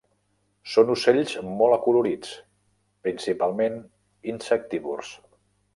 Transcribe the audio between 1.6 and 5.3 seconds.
acolorits, principalment insectívors.